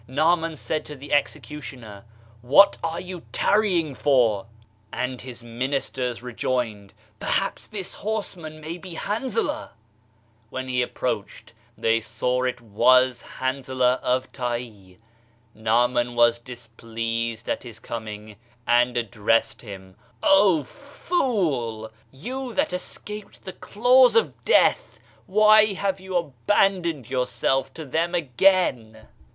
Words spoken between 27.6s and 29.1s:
to them again?"